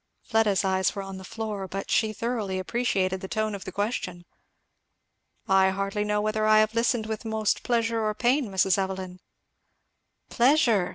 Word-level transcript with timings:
Fleda's 0.23 0.65
eyes 0.65 0.95
were 0.95 1.03
on 1.03 1.19
the 1.19 1.23
floor, 1.23 1.67
but 1.67 1.91
she 1.91 2.11
thoroughly 2.11 2.57
appreciated 2.57 3.21
the 3.21 3.27
tone 3.27 3.53
of 3.53 3.65
the 3.65 3.71
question. 3.71 4.25
"I 5.47 5.69
hardly 5.69 6.03
know 6.03 6.21
whether 6.23 6.47
I 6.47 6.57
have 6.57 6.73
listened 6.73 7.05
with 7.05 7.23
most 7.23 7.61
pleasure 7.61 8.03
or 8.03 8.15
pain, 8.15 8.49
Mrs. 8.49 8.79
Evelyn." 8.79 9.19
"Pleasure!" 10.27 10.89